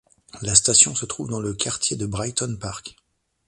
La 0.41 0.55
station 0.55 0.95
se 0.95 1.05
trouve 1.05 1.29
dans 1.29 1.39
le 1.39 1.53
quartier 1.53 1.95
de 1.95 2.07
Brighton 2.07 2.57
Park. 2.59 2.95